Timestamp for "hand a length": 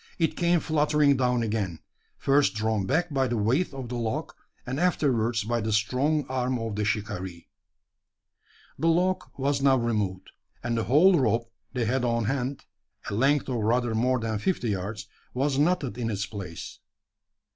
12.25-13.47